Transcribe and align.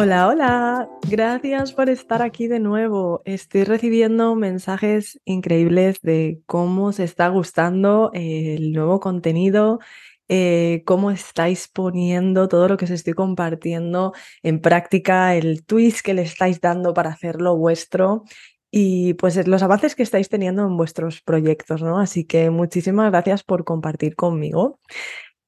Hola, 0.00 0.28
hola, 0.28 0.88
gracias 1.10 1.72
por 1.72 1.90
estar 1.90 2.22
aquí 2.22 2.46
de 2.46 2.60
nuevo. 2.60 3.20
Estoy 3.24 3.64
recibiendo 3.64 4.36
mensajes 4.36 5.20
increíbles 5.24 6.00
de 6.02 6.40
cómo 6.46 6.92
se 6.92 7.02
está 7.02 7.26
gustando 7.26 8.12
el 8.14 8.70
nuevo 8.70 9.00
contenido, 9.00 9.80
eh, 10.28 10.84
cómo 10.86 11.10
estáis 11.10 11.66
poniendo 11.66 12.46
todo 12.46 12.68
lo 12.68 12.76
que 12.76 12.84
os 12.84 12.92
estoy 12.92 13.14
compartiendo 13.14 14.12
en 14.44 14.60
práctica, 14.60 15.34
el 15.34 15.64
twist 15.66 16.02
que 16.02 16.14
le 16.14 16.22
estáis 16.22 16.60
dando 16.60 16.94
para 16.94 17.10
hacerlo 17.10 17.56
vuestro 17.56 18.22
y 18.70 19.14
pues 19.14 19.48
los 19.48 19.64
avances 19.64 19.96
que 19.96 20.04
estáis 20.04 20.28
teniendo 20.28 20.64
en 20.64 20.76
vuestros 20.76 21.22
proyectos, 21.22 21.82
¿no? 21.82 21.98
Así 21.98 22.24
que 22.24 22.50
muchísimas 22.50 23.10
gracias 23.10 23.42
por 23.42 23.64
compartir 23.64 24.14
conmigo. 24.14 24.78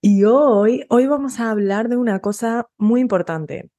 Y 0.03 0.25
hoy, 0.25 0.87
hoy 0.89 1.07
vamos 1.07 1.39
a 1.41 1.51
hablar 1.51 1.89
de 1.89 1.97
una 1.99 2.21
cosa 2.21 2.67
muy 2.79 3.01
importante. 3.01 3.71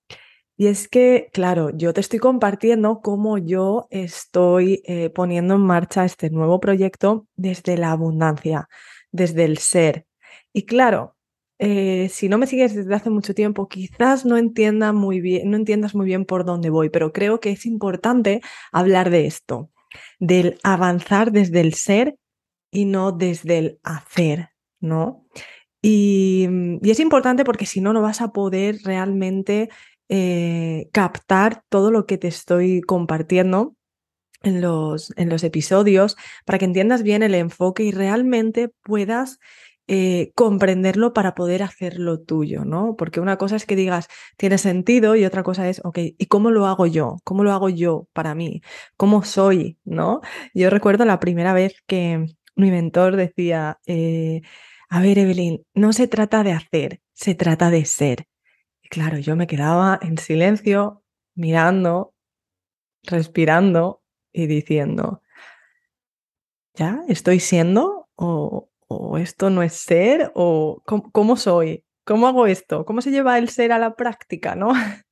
Y 0.62 0.68
es 0.68 0.88
que, 0.88 1.32
claro, 1.34 1.72
yo 1.76 1.92
te 1.92 2.02
estoy 2.02 2.20
compartiendo 2.20 3.02
cómo 3.02 3.40
yo 3.40 3.88
estoy 3.90 4.84
eh, 4.86 5.10
poniendo 5.10 5.56
en 5.56 5.62
marcha 5.62 6.06
este 6.06 6.30
nuevo 6.30 6.60
proyecto 6.60 7.26
desde 7.36 7.78
la 7.78 7.90
abundancia, 7.90 8.70
desde 9.12 9.46
el 9.46 9.58
ser. 9.58 10.06
Y 10.54 10.68
claro, 10.68 11.16
eh, 11.58 12.10
si 12.10 12.30
no 12.30 12.38
me 12.38 12.46
sigues 12.46 12.76
desde 12.76 12.94
hace 12.94 13.10
mucho 13.10 13.34
tiempo, 13.34 13.68
quizás 13.68 14.24
no 14.24 14.38
entienda 14.38 14.94
muy 14.94 15.20
bien, 15.20 15.50
no 15.50 15.58
entiendas 15.58 15.96
muy 15.96 16.06
bien 16.06 16.26
por 16.26 16.46
dónde 16.46 16.70
voy, 16.70 16.92
pero 16.92 17.12
creo 17.12 17.40
que 17.40 17.50
es 17.50 17.66
importante 17.66 18.42
hablar 18.72 19.10
de 19.10 19.26
esto, 19.26 19.72
del 20.20 20.60
avanzar 20.62 21.32
desde 21.32 21.62
el 21.62 21.74
ser 21.74 22.18
y 22.70 22.86
no 22.86 23.12
desde 23.12 23.58
el 23.58 23.80
hacer, 23.82 24.50
¿no? 24.80 25.26
Y, 25.82 26.48
y 26.84 26.92
es 26.92 27.00
importante 27.00 27.44
porque 27.44 27.66
si 27.66 27.82
no, 27.82 27.94
no 27.94 28.04
vas 28.04 28.22
a 28.22 28.32
poder 28.32 28.78
realmente 28.84 29.70
eh, 30.14 30.90
captar 30.92 31.64
todo 31.70 31.90
lo 31.90 32.06
que 32.06 32.18
te 32.18 32.28
estoy 32.28 32.82
compartiendo 32.82 33.78
en 34.44 34.60
los, 34.60 35.14
en 35.16 35.30
los 35.30 35.42
episodios 35.46 36.18
para 36.46 36.60
que 36.60 36.66
entiendas 36.66 37.02
bien 37.02 37.24
el 37.24 37.34
enfoque 37.34 37.84
y 37.84 37.92
realmente 37.92 38.70
puedas 38.84 39.40
eh, 39.88 40.34
comprenderlo 40.36 41.14
para 41.14 41.34
poder 41.34 41.64
hacerlo 41.64 42.20
tuyo, 42.20 42.66
¿no? 42.66 42.96
Porque 42.98 43.22
una 43.22 43.38
cosa 43.38 43.56
es 43.56 43.66
que 43.66 43.78
digas, 43.78 44.08
tiene 44.36 44.58
sentido 44.58 45.16
y 45.16 45.24
otra 45.24 45.44
cosa 45.44 45.70
es, 45.70 45.80
ok, 45.86 45.98
¿y 46.18 46.26
cómo 46.26 46.52
lo 46.52 46.66
hago 46.66 46.88
yo? 46.88 47.18
¿Cómo 47.24 47.46
lo 47.46 47.54
hago 47.54 47.70
yo 47.70 48.08
para 48.12 48.36
mí? 48.36 48.62
¿Cómo 48.98 49.24
soy? 49.24 49.78
¿No? 49.86 50.20
Yo 50.54 50.70
recuerdo 50.70 51.06
la 51.06 51.22
primera 51.22 51.54
vez 51.54 51.76
que 51.88 52.26
mi 52.58 52.70
mentor 52.70 53.16
decía, 53.16 53.80
eh, 53.86 54.42
a 54.90 55.02
ver, 55.02 55.20
Evelyn, 55.20 55.64
no 55.74 55.94
se 55.94 56.10
trata 56.10 56.44
de 56.44 56.52
hacer, 56.52 57.00
se 57.14 57.34
trata 57.34 57.70
de 57.70 57.86
ser. 57.86 58.26
Claro, 58.92 59.18
yo 59.20 59.38
me 59.38 59.48
quedaba 59.48 59.98
en 60.02 60.18
silencio, 60.18 61.02
mirando, 61.34 62.14
respirando 63.04 64.04
y 64.34 64.48
diciendo, 64.48 65.22
¿ya 66.76 67.02
estoy 67.08 67.40
siendo? 67.40 68.10
¿O, 68.16 68.68
esto 69.18 69.50
no 69.50 69.64
es 69.64 69.72
ser? 69.72 70.34
¿O 70.36 70.84
cómo, 71.14 71.38
soy? 71.38 71.86
¿Cómo 72.04 72.28
hago 72.28 72.48
esto? 72.48 72.84
¿Cómo 72.84 73.02
se 73.02 73.12
lleva 73.12 73.38
el 73.38 73.48
ser 73.48 73.72
a 73.72 73.80
la 73.80 73.96
práctica? 73.96 74.56
¿no? 74.56 74.74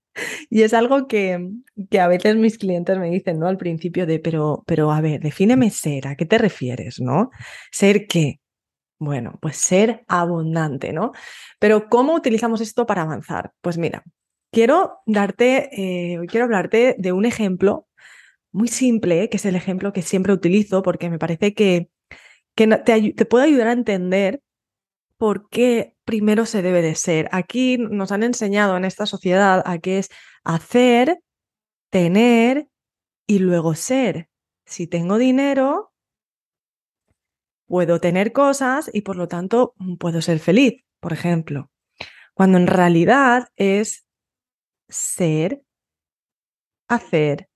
Y 0.50 0.64
es 0.64 0.74
algo 0.74 1.08
que, 1.08 1.50
que, 1.90 2.02
a 2.02 2.10
veces 2.10 2.36
mis 2.36 2.58
clientes 2.58 2.98
me 2.98 3.10
dicen, 3.10 3.40
¿no? 3.40 3.48
Al 3.48 3.56
principio 3.56 4.06
de, 4.06 4.20
pero, 4.20 4.64
pero 4.68 4.92
a 4.92 5.00
ver, 5.00 5.22
defíneme 5.22 5.70
ser, 5.70 6.08
¿a 6.10 6.16
qué 6.18 6.26
te 6.26 6.38
refieres, 6.38 7.00
no? 7.00 7.30
¿Ser 7.72 8.08
qué? 8.08 8.42
Bueno, 9.00 9.38
pues 9.42 9.58
ser 9.58 10.04
abundante, 10.08 10.92
¿no? 10.92 11.14
Pero 11.60 11.88
¿cómo 11.90 12.14
utilizamos 12.16 12.60
esto 12.62 12.86
para 12.86 13.04
avanzar? 13.04 13.54
Pues 13.62 13.78
mira, 13.78 14.04
quiero 14.52 15.00
darte, 15.06 15.70
eh, 16.16 16.20
quiero 16.28 16.46
hablarte 16.46 16.96
de 17.00 17.14
un 17.14 17.26
ejemplo 17.26 17.88
muy 18.52 18.68
simple, 18.70 19.30
que 19.30 19.38
es 19.38 19.46
el 19.46 19.56
ejemplo 19.56 19.94
que 19.94 20.02
siempre 20.04 20.34
utilizo 20.34 20.84
porque 20.84 21.10
me 21.10 21.20
parece 21.20 21.54
que, 21.54 21.90
que 22.56 22.68
te, 22.68 23.14
te 23.14 23.26
puede 23.26 23.46
ayudar 23.46 23.68
a 23.70 23.74
entender 23.74 24.42
por 25.18 25.50
qué 25.50 25.96
primero 26.06 26.46
se 26.46 26.62
debe 26.62 26.82
de 26.82 26.96
ser. 26.96 27.30
Aquí 27.32 27.78
nos 27.78 28.12
han 28.12 28.24
enseñado 28.24 28.78
en 28.78 28.86
esta 28.86 29.06
sociedad 29.06 29.64
a 29.66 29.80
qué 29.80 30.00
es 30.00 30.10
hacer, 30.44 31.20
tener 31.92 32.68
y 33.28 33.40
luego 33.40 33.76
ser. 33.76 34.30
Si 34.66 34.88
tengo 34.88 35.18
dinero, 35.18 35.89
puedo 37.70 38.02
tener 38.02 38.34
cosas 38.34 38.90
y 38.92 39.02
por 39.02 39.16
lo 39.16 39.28
tanto 39.28 39.76
puedo 40.00 40.22
ser 40.22 40.40
feliz, 40.40 40.84
por 41.00 41.14
ejemplo. 41.14 41.72
Cuando 42.34 42.58
en 42.58 42.66
realidad 42.66 43.50
es 43.56 44.06
ser, 44.90 45.62
hacer, 46.88 47.48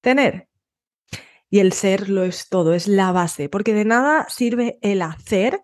tener. 0.00 0.48
Y 1.48 1.60
el 1.60 1.72
ser 1.72 2.10
lo 2.10 2.24
es 2.24 2.48
todo, 2.48 2.74
es 2.74 2.88
la 2.88 3.12
base, 3.12 3.48
porque 3.48 3.72
de 3.72 3.84
nada 3.84 4.26
sirve 4.28 4.78
el 4.82 5.00
hacer 5.00 5.62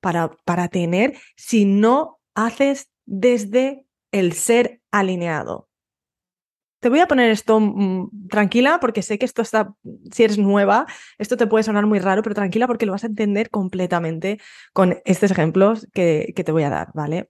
para, 0.00 0.30
para 0.44 0.68
tener 0.68 1.18
si 1.36 1.64
no 1.64 2.20
haces 2.34 2.90
desde 3.06 3.86
el 4.12 4.34
ser 4.34 4.82
alineado. 4.92 5.69
Te 6.80 6.88
voy 6.88 7.00
a 7.00 7.06
poner 7.06 7.30
esto 7.30 7.60
mm, 7.60 8.28
tranquila 8.28 8.80
porque 8.80 9.02
sé 9.02 9.18
que 9.18 9.26
esto 9.26 9.42
está, 9.42 9.74
si 10.10 10.24
eres 10.24 10.38
nueva, 10.38 10.86
esto 11.18 11.36
te 11.36 11.46
puede 11.46 11.62
sonar 11.62 11.86
muy 11.86 11.98
raro, 11.98 12.22
pero 12.22 12.34
tranquila 12.34 12.66
porque 12.66 12.86
lo 12.86 12.92
vas 12.92 13.04
a 13.04 13.08
entender 13.08 13.50
completamente 13.50 14.40
con 14.72 14.98
estos 15.04 15.30
ejemplos 15.30 15.86
que, 15.92 16.32
te 16.34 16.52
voy 16.52 16.62
a 16.62 16.70
dar, 16.70 16.88
¿vale? 16.94 17.28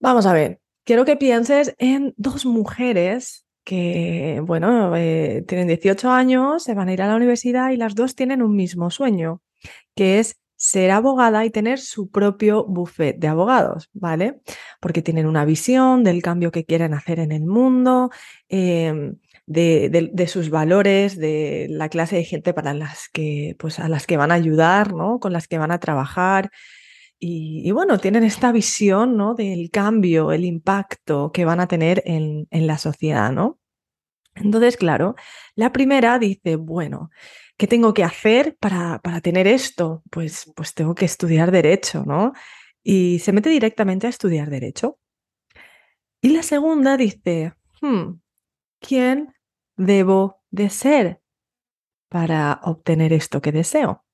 Vamos 0.00 0.26
a 0.26 0.34
ver, 0.34 0.60
quiero 0.84 1.06
que 1.06 1.16
pienses 1.16 1.74
en 1.78 2.12
dos 2.18 2.44
mujeres 2.44 3.46
que, 3.64 4.40
bueno, 4.44 4.94
eh, 4.96 5.44
tienen 5.48 5.68
18 5.68 6.10
años, 6.10 6.62
se 6.62 6.74
van 6.74 6.88
a 6.88 6.92
ir 6.92 7.00
a 7.02 7.08
la 7.08 7.16
universidad 7.16 7.70
y 7.70 7.76
las 7.76 7.94
dos 7.94 8.14
tienen 8.14 8.42
un 8.42 8.54
mismo 8.54 8.90
sueño, 8.90 9.40
que 9.94 10.18
es 10.18 10.38
ser 10.58 10.90
abogada 10.90 11.44
y 11.44 11.50
tener 11.50 11.78
su 11.78 12.10
propio 12.10 12.64
buffet 12.64 13.16
de 13.16 13.28
abogados, 13.28 13.90
¿vale? 13.92 14.40
Porque 14.80 15.02
tienen 15.02 15.26
una 15.26 15.44
visión 15.44 16.02
del 16.02 16.20
cambio 16.20 16.50
que 16.50 16.64
quieren 16.64 16.94
hacer 16.94 17.20
en 17.20 17.30
el 17.30 17.46
mundo, 17.46 18.10
em, 18.48 19.16
de, 19.46 20.26
sus 20.26 20.50
valores, 20.50 21.16
de 21.16 21.68
la 21.70 21.88
clase 21.88 22.16
de 22.16 22.24
gente 22.24 22.52
para 22.54 22.74
las 22.74 23.08
que, 23.08 23.56
pues, 23.58 23.78
a 23.78 23.88
las 23.88 24.06
que 24.06 24.16
van 24.16 24.32
a 24.32 24.34
ayudar, 24.34 24.94
¿no? 24.94 25.20
Con 25.20 25.32
las 25.32 25.46
que 25.46 25.58
van 25.58 25.70
a 25.70 25.78
trabajar. 25.78 26.50
Y, 27.20 27.70
bueno, 27.72 27.98
tienen 27.98 28.24
esta 28.24 28.52
visión, 28.52 29.16
¿no? 29.16 29.34
Del 29.34 29.70
cambio, 29.70 30.32
el 30.32 30.44
impacto 30.44 31.32
que 31.32 31.44
van 31.44 31.60
a 31.60 31.68
tener 31.68 32.02
en, 32.04 32.48
en 32.50 32.66
la 32.66 32.78
sociedad, 32.78 33.32
¿no? 33.32 33.58
Entonces, 34.34 34.76
claro, 34.76 35.14
la 35.54 35.72
primera 35.72 36.18
dice, 36.18 36.56
bueno, 36.56 37.10
¿qué 37.58 37.66
tengo 37.66 37.92
que 37.92 38.04
hacer 38.04 38.56
para, 38.58 39.00
para 39.00 39.20
tener 39.20 39.46
esto? 39.46 40.02
Pues, 40.10 40.50
pues 40.56 40.72
tengo 40.74 40.94
que 40.94 41.04
estudiar 41.04 41.50
derecho, 41.50 42.04
¿no? 42.06 42.32
Y 42.82 43.18
se 43.18 43.32
mete 43.32 43.50
directamente 43.50 44.06
a 44.06 44.10
estudiar 44.10 44.48
derecho. 44.48 44.98
Y 46.22 46.30
la 46.30 46.42
segunda 46.42 46.96
dice, 46.96 47.54
hmm, 47.82 48.20
¿quién 48.80 49.34
debo 49.76 50.40
de 50.50 50.70
ser 50.70 51.20
para 52.08 52.60
obtener 52.62 53.12
esto 53.12 53.42
que 53.42 53.52
deseo? 53.52 54.04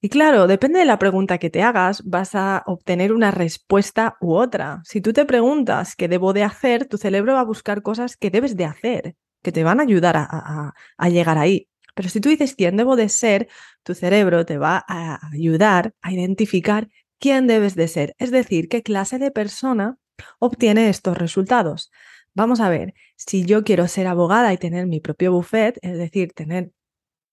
Y 0.00 0.08
claro, 0.08 0.46
depende 0.46 0.78
de 0.78 0.84
la 0.84 1.00
pregunta 1.00 1.38
que 1.38 1.50
te 1.50 1.62
hagas, 1.62 2.04
vas 2.04 2.36
a 2.36 2.62
obtener 2.66 3.12
una 3.12 3.32
respuesta 3.32 4.16
u 4.20 4.34
otra. 4.34 4.82
Si 4.84 5.00
tú 5.00 5.12
te 5.12 5.24
preguntas 5.24 5.96
qué 5.96 6.06
debo 6.06 6.32
de 6.32 6.44
hacer, 6.44 6.86
tu 6.86 6.96
cerebro 6.96 7.34
va 7.34 7.40
a 7.40 7.44
buscar 7.44 7.82
cosas 7.82 8.16
que 8.16 8.30
debes 8.30 8.56
de 8.56 8.66
hacer, 8.66 9.16
que 9.42 9.50
te 9.52 9.64
van 9.64 9.80
a 9.80 9.82
ayudar 9.82 10.16
a, 10.16 10.74
a 10.96 11.08
llegar 11.08 11.38
ahí. 11.38 11.68
Pero 11.96 12.10
si 12.10 12.20
tú 12.20 12.28
dices 12.28 12.54
quién 12.54 12.76
debo 12.76 12.94
de 12.94 13.08
ser, 13.08 13.48
tu 13.82 13.94
cerebro 13.94 14.44
te 14.44 14.58
va 14.58 14.84
a 14.86 15.18
ayudar 15.32 15.94
a 16.02 16.12
identificar 16.12 16.88
quién 17.18 17.46
debes 17.46 17.74
de 17.74 17.88
ser, 17.88 18.14
es 18.18 18.30
decir, 18.30 18.68
qué 18.68 18.82
clase 18.82 19.18
de 19.18 19.30
persona 19.30 19.96
obtiene 20.38 20.90
estos 20.90 21.16
resultados. 21.16 21.90
Vamos 22.34 22.60
a 22.60 22.68
ver, 22.68 22.92
si 23.16 23.46
yo 23.46 23.64
quiero 23.64 23.88
ser 23.88 24.08
abogada 24.08 24.52
y 24.52 24.58
tener 24.58 24.86
mi 24.86 25.00
propio 25.00 25.32
buffet, 25.32 25.78
es 25.80 25.96
decir, 25.96 26.34
tener 26.34 26.70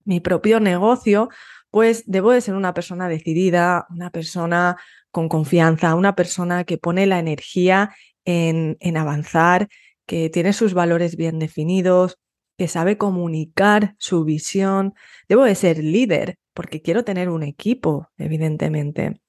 mi 0.06 0.22
propio 0.22 0.62
negocio, 0.62 1.28
pues 1.70 2.04
debo 2.06 2.32
de 2.32 2.40
ser 2.40 2.56
una 2.56 2.74
persona 2.74 3.10
decidida, 3.10 3.86
una 3.90 4.12
persona 4.12 4.78
con 5.12 5.28
confianza, 5.28 5.94
una 5.96 6.16
persona 6.16 6.64
que 6.64 6.78
pone 6.78 7.06
la 7.06 7.20
energía 7.20 7.94
en, 8.24 8.78
en 8.80 8.96
avanzar, 8.96 9.68
que 10.06 10.30
tiene 10.30 10.54
sus 10.54 10.74
valores 10.74 11.18
bien 11.18 11.38
definidos, 11.38 12.18
que 12.58 12.68
sabe 12.68 12.98
comunicar 12.98 13.96
su 14.00 14.24
visión. 14.24 14.94
Debo 15.28 15.44
de 15.44 15.56
ser 15.56 15.80
líder 15.84 16.38
porque 16.54 16.82
quiero 16.82 17.04
tener 17.04 17.30
un 17.30 17.44
equipo, 17.44 18.10
evidentemente. 18.18 19.20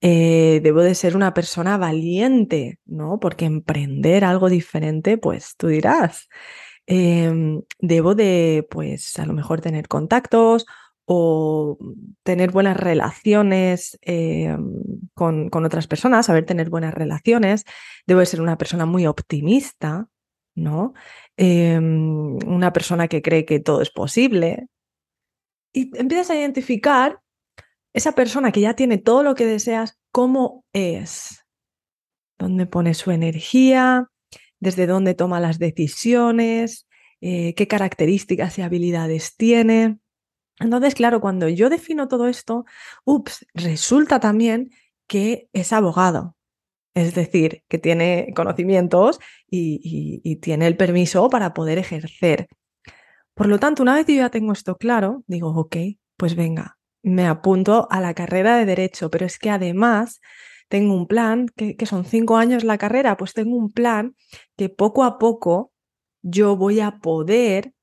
Eh, 0.00 0.60
debo 0.62 0.82
de 0.82 0.94
ser 0.96 1.16
una 1.16 1.32
persona 1.34 1.76
valiente, 1.76 2.80
¿no? 2.84 3.20
Porque 3.20 3.44
emprender 3.44 4.24
algo 4.24 4.48
diferente, 4.48 5.18
pues 5.18 5.54
tú 5.56 5.68
dirás. 5.68 6.28
Em, 6.86 7.62
debo 7.78 8.14
de, 8.14 8.66
pues 8.70 9.18
a 9.18 9.26
lo 9.26 9.32
mejor 9.32 9.60
tener 9.60 9.86
contactos 9.88 10.66
o 11.04 11.78
tener 12.24 12.50
buenas 12.50 12.76
relaciones 12.76 13.98
em, 14.02 14.74
con, 15.14 15.50
con, 15.50 15.64
otras 15.64 15.86
personas, 15.86 16.26
saber 16.26 16.46
tener 16.46 16.70
buenas 16.70 16.94
relaciones. 16.94 17.64
Debo 18.06 18.20
de 18.20 18.26
ser 18.26 18.40
una 18.40 18.58
persona 18.58 18.86
muy 18.86 19.06
optimista, 19.06 20.08
¿no? 20.54 20.94
Em, 21.36 22.36
una 22.46 22.72
persona 22.72 23.08
que 23.08 23.22
cree 23.22 23.44
que 23.44 23.60
todo 23.60 23.82
es 23.82 23.90
posible. 23.90 24.68
Y 25.72 25.96
empiezas 25.98 26.30
a 26.30 26.36
identificar 26.36 27.20
esa 27.92 28.12
persona 28.12 28.52
que 28.52 28.60
ya 28.60 28.74
tiene 28.74 28.98
todo 28.98 29.22
lo 29.22 29.34
que 29.34 29.46
deseas, 29.46 29.98
cómo 30.10 30.64
es, 30.72 31.44
dónde 32.38 32.66
pone 32.66 32.94
su 32.94 33.10
energía, 33.10 34.08
desde 34.60 34.86
dónde 34.86 35.14
toma 35.14 35.40
las 35.40 35.58
decisiones, 35.58 36.86
eh, 37.20 37.54
qué 37.54 37.66
características 37.68 38.58
y 38.58 38.62
habilidades 38.62 39.36
tiene. 39.36 39.98
Entonces, 40.58 40.94
claro, 40.94 41.20
cuando 41.20 41.48
yo 41.48 41.70
defino 41.70 42.08
todo 42.08 42.28
esto, 42.28 42.64
ups, 43.04 43.46
resulta 43.54 44.20
también 44.20 44.70
que 45.06 45.48
es 45.52 45.72
abogado. 45.72 46.36
Es 46.94 47.14
decir, 47.14 47.62
que 47.68 47.78
tiene 47.78 48.32
conocimientos 48.36 49.18
y, 49.50 50.36
tiene 50.40 50.66
el 50.66 50.76
permiso 50.76 51.30
para 51.30 51.54
poder 51.54 51.78
ejercer. 51.78 52.48
Por 53.34 53.46
lo 53.46 53.58
tanto, 53.58 53.82
una 53.82 53.94
vez 53.94 54.06
yo 54.06 54.14
ya 54.14 54.30
tengo 54.30 54.52
esto 54.52 54.76
claro, 54.76 55.24
digo, 55.26 55.48
ok, 55.48 55.76
pues 56.16 56.36
venga, 56.36 56.78
me 57.02 57.26
apunto 57.26 57.88
a 57.90 58.00
la 58.00 58.14
carrera 58.14 58.56
de 58.56 58.66
derecho, 58.66 59.10
pero 59.10 59.24
es 59.24 59.38
que 59.38 59.50
además 59.50 60.20
tengo 60.68 60.94
un 60.94 61.06
plan, 61.06 61.48
que, 61.48 61.76
son 61.86 62.04
cinco 62.04 62.36
años 62.36 62.64
la 62.64 62.78
carrera, 62.78 63.16
pues 63.16 63.34
tengo 63.34 63.56
un 63.56 63.72
plan 63.72 64.14
que 64.56 64.68
poco 64.68 65.04
a 65.04 65.18
poco 65.18 65.72
yo 66.22 66.56
voy 66.56 66.80
a 66.80 66.98
poder 66.98 67.74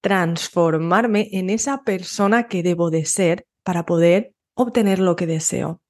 transformarme 0.00 1.28
en 1.32 1.48
esa 1.50 1.82
persona 1.82 2.48
que 2.48 2.62
debo 2.62 2.90
de 2.90 3.06
ser 3.06 3.46
para 3.62 3.86
poder 3.86 4.34
obtener 4.54 4.98
lo 4.98 5.16
que 5.16 5.26
deseo. 5.26 5.80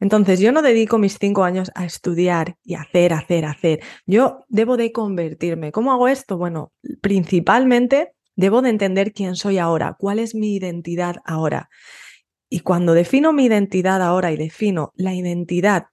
Entonces, 0.00 0.40
yo 0.40 0.50
no 0.50 0.62
dedico 0.62 0.98
mis 0.98 1.18
cinco 1.20 1.44
años 1.44 1.70
a 1.74 1.84
estudiar 1.84 2.56
y 2.64 2.74
hacer, 2.74 3.12
hacer, 3.12 3.44
hacer. 3.44 3.80
Yo 4.06 4.44
debo 4.48 4.76
de 4.76 4.92
convertirme. 4.92 5.70
¿Cómo 5.70 5.92
hago 5.92 6.08
esto? 6.08 6.38
Bueno, 6.38 6.72
principalmente 7.00 8.14
Debo 8.40 8.62
de 8.62 8.70
entender 8.70 9.12
quién 9.12 9.36
soy 9.36 9.58
ahora, 9.58 9.96
cuál 9.98 10.18
es 10.18 10.34
mi 10.34 10.54
identidad 10.54 11.16
ahora. 11.26 11.68
Y 12.48 12.60
cuando 12.60 12.94
defino 12.94 13.34
mi 13.34 13.44
identidad 13.44 14.00
ahora 14.00 14.32
y 14.32 14.38
defino 14.38 14.92
la 14.94 15.14
identidad 15.14 15.88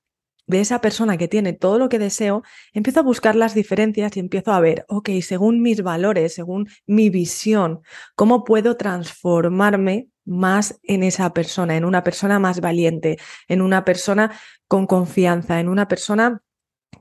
de 0.48 0.62
esa 0.62 0.82
persona 0.82 1.18
que 1.18 1.28
tiene 1.28 1.54
todo 1.54 1.78
lo 1.78 1.90
que 1.90 2.00
deseo, 2.00 2.44
empiezo 2.74 3.02
a 3.02 3.04
buscar 3.04 3.36
las 3.36 3.54
diferencias 3.54 4.18
y 4.18 4.20
empiezo 4.20 4.52
a 4.54 4.60
ver, 4.60 4.86
ok, 4.88 5.10
según 5.22 5.62
mis 5.62 5.84
valores, 5.84 6.34
según 6.34 6.68
mi 6.86 7.10
visión, 7.10 7.82
cómo 8.16 8.44
puedo 8.44 8.78
transformarme 8.78 10.10
más 10.26 10.80
en 10.84 11.04
esa 11.04 11.34
persona, 11.34 11.78
en 11.78 11.86
una 11.86 12.04
persona 12.04 12.40
más 12.40 12.60
valiente, 12.60 13.18
en 13.48 13.62
una 13.62 13.86
persona 13.86 14.32
con 14.68 14.88
confianza, 14.88 15.60
en 15.60 15.70
una 15.70 15.88
persona 15.88 16.42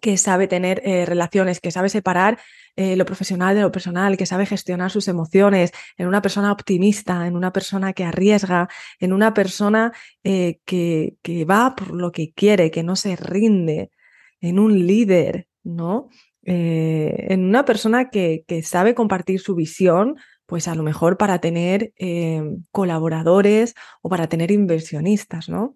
que 0.01 0.17
sabe 0.17 0.49
tener 0.49 0.83
eh, 0.85 1.07
relaciones, 1.07 1.61
que 1.61 1.71
sabe 1.71 1.89
separar 1.89 2.39
eh, 2.77 2.97
lo 2.97 3.05
profesional 3.05 3.55
de 3.55 3.63
lo 3.63 3.73
personal, 3.73 4.17
que 4.17 4.27
sabe 4.27 4.47
gestionar 4.47 4.91
sus 4.91 5.09
emociones, 5.09 5.73
en 5.97 6.07
una 6.07 6.23
persona 6.23 6.53
optimista, 6.53 7.27
en 7.27 7.37
una 7.37 7.53
persona 7.53 7.93
que 7.93 8.05
arriesga, 8.05 8.69
en 9.01 9.13
una 9.13 9.35
persona 9.35 9.93
eh, 10.25 10.61
que, 10.65 11.17
que, 11.23 11.45
va 11.45 11.75
por 11.75 11.95
lo 11.95 12.13
que 12.13 12.33
quiere, 12.33 12.71
que 12.71 12.83
no 12.83 12.97
se 12.97 13.17
rinde, 13.17 13.91
en 14.41 14.59
un 14.59 14.87
líder, 14.87 15.49
¿no? 15.65 16.09
En 16.43 17.45
una 17.45 17.65
persona 17.65 18.09
que, 18.11 18.45
que, 18.47 18.63
sabe 18.63 18.95
compartir 18.95 19.41
su 19.41 19.57
visión, 19.57 20.17
pues 20.45 20.69
a 20.69 20.77
lo 20.77 20.85
mejor 20.85 21.17
para 21.17 21.41
tener 21.41 21.93
colaboradores 22.71 23.75
o 24.01 24.09
para 24.09 24.29
tener 24.29 24.53
inversionistas, 24.53 25.49
¿no? 25.49 25.75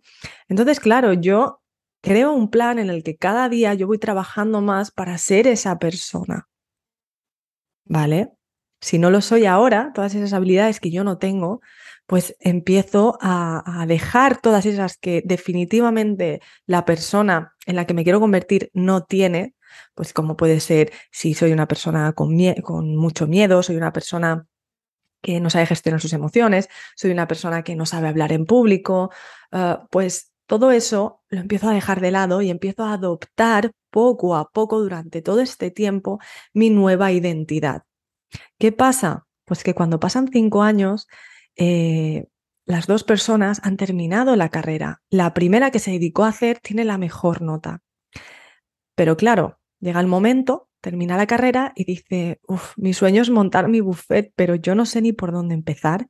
Entonces, 0.49 0.79
claro, 0.79 1.13
yo 1.13 1.60
creo 2.01 2.33
un 2.33 2.51
plan 2.51 2.79
en 2.79 2.91
el 2.91 3.03
que 3.03 3.17
cada 3.17 3.49
día 3.49 3.75
yo 3.75 3.87
voy 3.87 3.99
trabajando 3.99 4.61
más 4.61 4.91
para 4.91 5.19
ser 5.19 5.47
esa 5.47 5.79
persona. 5.79 6.49
¿vale? 7.91 8.31
Si 8.81 8.99
no 8.99 9.11
lo 9.11 9.21
soy 9.21 9.47
ahora, 9.47 9.91
todas 9.95 10.15
esas 10.15 10.33
habilidades 10.33 10.81
que 10.81 10.91
yo 10.91 11.05
no 11.05 11.19
tengo, 11.19 11.61
pues 12.07 12.37
empiezo 12.41 13.19
a, 13.21 13.85
dejar 13.87 14.41
todas 14.41 14.65
esas 14.65 14.97
que 14.97 15.23
definitivamente 15.25 16.41
la 16.67 16.85
persona 16.85 17.55
en 17.67 17.77
la 17.77 17.87
que 17.87 17.95
me 17.95 18.05
quiero 18.05 18.21
convertir 18.21 18.71
no 18.75 19.05
tiene, 19.05 19.55
pues 19.95 20.13
como 20.13 20.37
puede 20.37 20.61
ser 20.61 20.93
si 21.11 21.35
soy 21.35 21.53
una 21.53 21.67
persona 21.69 22.13
con, 22.13 22.37
mucho 22.97 23.27
miedo, 23.27 23.63
soy 23.63 23.77
una 23.77 23.93
persona 23.93 24.47
que 25.21 25.41
no 25.41 25.51
sabe 25.51 25.67
gestionar 25.67 26.01
sus 26.01 26.13
emociones, 26.13 26.69
soy 26.97 27.11
una 27.11 27.29
persona 27.29 27.63
que 27.63 27.77
no 27.77 27.87
sabe 27.87 28.09
hablar 28.09 28.33
en 28.33 28.47
público, 28.47 29.11
ah, 29.53 29.87
pues 29.91 30.30
todo 30.51 30.73
eso 30.73 31.23
lo 31.29 31.39
empiezo 31.39 31.69
a 31.69 31.73
dejar 31.73 32.01
de 32.01 32.11
lado 32.11 32.43
y 32.43 32.51
empiezo 32.51 32.83
a 32.83 32.95
adoptar 32.95 33.71
poco 33.89 34.35
a 34.35 34.51
poco 34.51 34.81
durante 34.81 35.23
todo 35.23 35.43
este 35.43 35.71
tiempo 35.71 36.19
mi 36.53 36.71
nueva 36.71 37.13
identidad. 37.13 37.85
¿Qué 38.59 38.73
pasa? 38.73 39.29
Pues 39.45 39.63
que 39.63 39.75
cuando 39.75 40.01
pasan 40.01 40.27
cinco 40.27 40.65
años, 40.65 41.07
eh, 41.55 42.27
las 42.65 42.89
dos 42.89 43.05
personas 43.05 43.61
han 43.63 43.77
terminado 43.77 44.35
la 44.35 44.49
carrera. 44.49 45.03
La 45.09 45.35
primera 45.35 45.71
que 45.71 45.79
se 45.79 45.93
dedicó 45.93 46.25
a 46.25 46.31
hacer 46.31 46.59
tiene 46.59 46.85
la 46.85 46.99
mejor 46.99 47.43
nota. 47.43 47.83
Pero 48.97 49.17
claro, 49.17 49.61
llega 49.79 50.01
el 50.01 50.09
momento, 50.09 50.69
termina 50.81 51.17
la 51.17 51.29
carrera 51.29 51.73
y 51.77 51.85
dice, 51.85 52.41
uff, 52.49 52.73
mi 52.77 52.93
sueño 52.93 53.23
es 53.23 53.31
montar 53.31 53.69
mi 53.69 53.81
buffet, 53.81 54.33
pero 54.35 54.57
yo 54.57 54.75
no 54.75 54.85
sé 54.85 55.01
ni 55.01 55.13
por 55.13 55.31
dónde 55.31 55.55
empezar. 55.55 56.09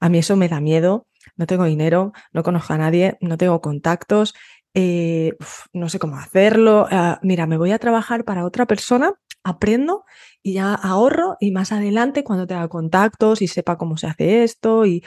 A 0.00 0.08
mí 0.08 0.16
eso 0.16 0.34
me 0.34 0.48
da 0.48 0.62
miedo 0.62 1.06
no 1.36 1.46
tengo 1.46 1.64
dinero, 1.64 2.12
no 2.32 2.42
conozco 2.42 2.72
a 2.72 2.78
nadie, 2.78 3.16
no 3.20 3.36
tengo 3.36 3.60
contactos, 3.60 4.34
eh, 4.74 5.36
no 5.72 5.88
sé 5.88 5.98
cómo 5.98 6.16
hacerlo. 6.16 6.86
Ah, 6.90 7.18
mira, 7.22 7.46
me 7.46 7.56
voy 7.56 7.72
a 7.72 7.78
trabajar 7.78 8.24
para 8.24 8.44
otra 8.44 8.66
persona, 8.66 9.14
aprendo 9.44 10.04
y 10.42 10.54
ya 10.54 10.74
ahorro 10.74 11.36
y 11.40 11.50
más 11.50 11.72
adelante 11.72 12.24
cuando 12.24 12.46
tenga 12.46 12.68
contactos 12.68 13.42
y 13.42 13.48
sepa 13.48 13.76
cómo 13.76 13.96
se 13.96 14.06
hace 14.06 14.44
esto 14.44 14.86
y 14.86 15.04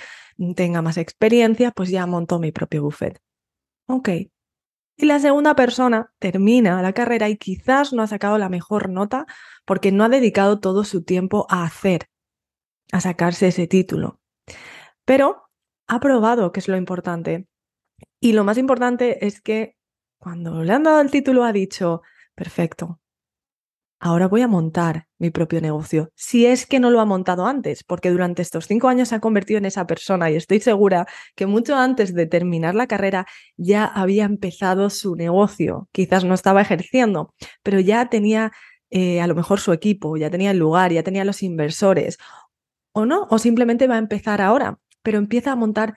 tenga 0.56 0.82
más 0.82 0.98
experiencia, 0.98 1.72
pues 1.72 1.90
ya 1.90 2.06
monto 2.06 2.40
mi 2.40 2.52
propio 2.52 2.84
buffet. 2.84 3.20
Ok. 3.88 4.10
Y 4.98 5.06
la 5.06 5.20
segunda 5.20 5.56
persona 5.56 6.14
termina 6.20 6.82
la 6.82 6.94
carrera 6.94 7.28
y 7.30 7.38
quizás 7.38 7.92
no 7.92 8.02
ha 8.02 8.08
sacado 8.08 8.38
la 8.38 8.50
mejor 8.50 8.90
nota 8.90 9.26
porque 9.66 9.92
no 9.92 10.06
ha 10.06 10.10
dedicado 10.10 10.60
todo 10.60 10.86
su 10.86 11.04
tiempo 11.04 11.48
a 11.50 11.64
hacer, 11.66 12.08
a 12.92 13.02
sacarse 13.02 13.48
ese 13.48 13.68
título. 13.68 14.20
Pero 15.04 15.45
ha 15.88 16.00
probado, 16.00 16.52
que 16.52 16.60
es 16.60 16.68
lo 16.68 16.78
importante. 16.78 17.48
Y 18.20 18.34
lo 18.34 18.44
más 18.44 18.58
importante 18.58 19.26
es 19.26 19.42
que 19.42 19.76
cuando 20.20 20.64
le 20.64 20.74
han 20.74 20.84
dado 20.84 21.02
el 21.02 21.12
título 21.12 21.44
ha 21.44 21.54
dicho, 21.54 22.02
perfecto, 22.36 23.00
ahora 24.00 24.28
voy 24.28 24.42
a 24.42 24.48
montar 24.48 25.08
mi 25.20 25.30
propio 25.30 25.62
negocio. 25.62 26.12
Si 26.16 26.46
es 26.46 26.66
que 26.66 26.80
no 26.80 26.92
lo 26.92 27.00
ha 27.00 27.06
montado 27.06 27.46
antes, 27.46 27.84
porque 27.84 28.12
durante 28.12 28.42
estos 28.42 28.68
cinco 28.68 28.88
años 28.88 29.10
se 29.10 29.16
ha 29.16 29.20
convertido 29.20 29.58
en 29.58 29.66
esa 29.66 29.88
persona 29.88 30.30
y 30.30 30.36
estoy 30.36 30.60
segura 30.60 31.08
que 31.36 31.46
mucho 31.46 31.76
antes 31.76 32.14
de 32.14 32.26
terminar 32.26 32.76
la 32.76 32.88
carrera 32.88 33.26
ya 33.58 33.86
había 33.86 34.26
empezado 34.26 34.90
su 34.90 35.16
negocio. 35.16 35.90
Quizás 35.92 36.24
no 36.24 36.34
estaba 36.34 36.62
ejerciendo, 36.62 37.34
pero 37.64 37.80
ya 37.80 38.10
tenía 38.10 38.52
eh, 38.90 39.22
a 39.22 39.28
lo 39.28 39.36
mejor 39.36 39.60
su 39.60 39.74
equipo, 39.74 40.18
ya 40.18 40.30
tenía 40.30 40.52
el 40.52 40.60
lugar, 40.60 40.92
ya 40.92 41.04
tenía 41.04 41.26
los 41.26 41.44
inversores. 41.44 42.18
O 42.94 43.06
no, 43.06 43.28
o 43.30 43.40
simplemente 43.40 43.88
va 43.88 43.96
a 43.96 44.00
empezar 44.00 44.42
ahora 44.42 44.80
pero 45.06 45.20
empieza 45.20 45.54
a 45.54 45.56
montar 45.56 45.96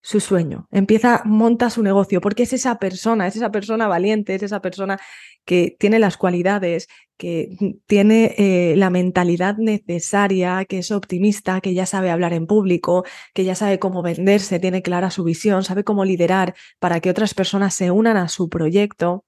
su 0.00 0.20
sueño, 0.20 0.68
empieza, 0.70 1.22
monta 1.24 1.68
su 1.68 1.82
negocio, 1.82 2.20
porque 2.20 2.44
es 2.44 2.52
esa 2.52 2.78
persona, 2.78 3.26
es 3.26 3.34
esa 3.34 3.50
persona 3.50 3.88
valiente, 3.88 4.36
es 4.36 4.44
esa 4.44 4.62
persona 4.62 5.00
que 5.44 5.76
tiene 5.80 5.98
las 5.98 6.16
cualidades, 6.16 6.86
que 7.16 7.56
tiene 7.86 8.36
eh, 8.38 8.76
la 8.76 8.88
mentalidad 8.88 9.56
necesaria, 9.56 10.64
que 10.64 10.78
es 10.78 10.92
optimista, 10.92 11.60
que 11.60 11.74
ya 11.74 11.86
sabe 11.86 12.10
hablar 12.10 12.34
en 12.34 12.46
público, 12.46 13.04
que 13.34 13.42
ya 13.42 13.56
sabe 13.56 13.80
cómo 13.80 14.00
venderse, 14.00 14.60
tiene 14.60 14.80
clara 14.80 15.10
su 15.10 15.24
visión, 15.24 15.64
sabe 15.64 15.82
cómo 15.82 16.04
liderar 16.04 16.54
para 16.78 17.00
que 17.00 17.10
otras 17.10 17.34
personas 17.34 17.74
se 17.74 17.90
unan 17.90 18.16
a 18.16 18.28
su 18.28 18.48
proyecto. 18.48 19.24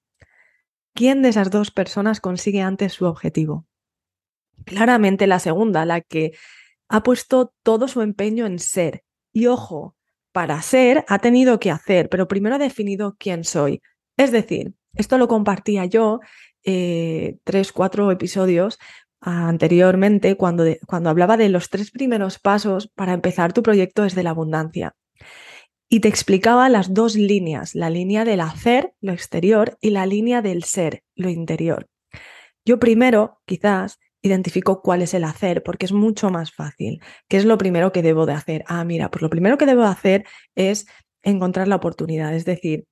¿Quién 0.95 1.23
de 1.23 1.31
esas 1.31 1.51
dos 1.51 1.73
personas 1.73 2.21
consigue 2.21 2.61
antes 2.61 2.93
su 2.93 3.07
objetivo? 3.07 3.67
Claramente 4.65 5.27
la 5.27 5.41
segunda, 5.41 5.85
la 5.85 6.03
que 6.03 6.35
ha 6.89 7.03
puesto 7.03 7.53
todo 7.63 7.89
su 7.89 8.01
empeño 8.03 8.47
en 8.47 8.61
ser. 8.61 9.03
Y 9.39 9.47
ojo, 9.47 9.95
para 10.33 10.61
ser 10.63 11.05
ha 11.07 11.21
tenido 11.21 11.61
que 11.61 11.71
hacer, 11.71 12.09
pero 12.09 12.27
primero 12.27 12.57
ha 12.57 12.59
definido 12.59 13.15
quién 13.21 13.45
soy. 13.45 13.81
Es 14.17 14.33
decir, 14.33 14.75
esto 14.95 15.17
lo 15.17 15.29
compartía 15.29 15.85
yo 15.85 16.19
eh, 16.65 17.37
tres, 17.45 17.71
cuatro 17.71 18.11
episodios 18.11 18.81
anteriormente 19.21 20.37
cuando, 20.37 20.65
cuando 20.89 21.11
hablaba 21.11 21.37
de 21.37 21.51
los 21.51 21.71
tres 21.71 21.93
primeros 21.93 22.41
pasos 22.41 22.89
para 22.89 23.13
empezar 23.13 23.53
tu 23.53 23.63
proyecto 23.63 24.03
desde 24.03 24.25
la 24.25 24.31
abundancia. 24.31 24.97
Y 25.89 26.01
te 26.01 26.09
explicaba 26.09 26.69
las 26.69 26.93
dos 26.93 27.15
líneas, 27.15 27.77
la 27.77 27.91
línea 27.91 28.25
del 28.25 28.41
hacer, 28.41 28.93
lo 29.01 29.13
exterior, 29.13 29.79
y 29.81 29.91
la 29.91 30.05
línea 30.05 30.43
del 30.43 30.65
ser, 30.65 31.05
lo 31.15 31.31
interior. 31.31 31.87
Yo 32.65 32.81
primero, 32.81 33.41
quizás, 33.47 34.01
identifico 34.29 34.83
cuál 34.83 35.03
es 35.03 35.15
el 35.15 35.25
hacer, 35.25 35.63
porque 35.63 35.87
es 35.87 35.93
mucho 35.93 36.31
más 36.31 36.53
fácil. 36.53 37.01
¿Qué 37.29 37.37
es 37.37 37.45
lo 37.45 37.59
primero 37.59 37.93
que 37.93 38.03
debo 38.03 38.27
de 38.27 38.35
hacer? 38.35 38.65
Ah, 38.67 38.85
mira, 38.85 39.11
pues 39.11 39.23
lo 39.23 39.31
primero 39.31 39.59
que 39.59 39.67
debo 39.67 39.85
hacer 39.85 40.25
es 40.55 40.87
encontrar 41.23 41.69
la 41.69 41.77
oportunidad, 41.77 42.35
es 42.35 42.45
decir, 42.45 42.87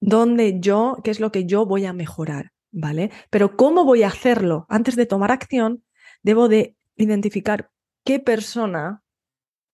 dónde 0.00 0.60
yo, 0.60 0.96
qué 1.04 1.10
es 1.10 1.20
lo 1.20 1.32
que 1.32 1.46
yo 1.46 1.66
voy 1.66 1.86
a 1.86 1.92
mejorar, 1.92 2.52
¿vale? 2.70 3.10
Pero 3.30 3.56
cómo 3.56 3.84
voy 3.84 4.02
a 4.02 4.08
hacerlo 4.08 4.66
antes 4.68 4.96
de 4.96 5.06
tomar 5.06 5.30
acción, 5.30 5.84
debo 6.22 6.48
de 6.48 6.76
identificar 6.96 7.70
qué 8.04 8.18
persona 8.18 9.02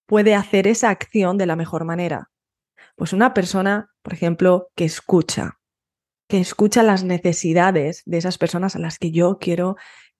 puede 0.06 0.34
hacer 0.34 0.66
esa 0.66 0.90
acción 0.90 1.38
de 1.38 1.46
la 1.46 1.56
mejor 1.56 1.84
manera. 1.84 2.30
Pues 2.96 3.12
una 3.12 3.34
persona, 3.34 3.90
por 4.02 4.12
ejemplo, 4.12 4.68
que 4.76 4.84
escucha, 4.84 5.58
que 6.28 6.40
escucha 6.40 6.82
las 6.82 7.04
necesidades 7.04 8.02
de 8.06 8.18
esas 8.18 8.38
personas 8.38 8.76
a 8.76 8.78
las 8.78 8.98
que 8.98 9.10
yo 9.10 9.38
quiero 9.38 9.76